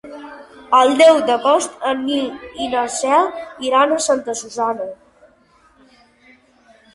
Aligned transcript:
El 0.77 0.93
deu 1.01 1.19
d'agost 1.27 1.85
en 1.89 2.01
Nil 2.05 2.63
i 2.65 2.69
na 2.71 2.85
Cel 2.95 3.29
iran 3.69 3.93
a 3.93 4.01
Santa 4.07 4.37
Susanna. 4.41 4.89